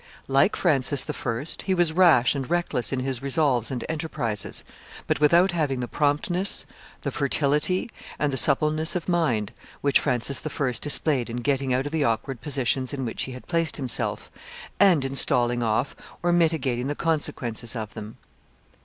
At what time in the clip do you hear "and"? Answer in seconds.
2.33-2.49, 3.69-3.85, 8.17-8.33, 14.79-15.05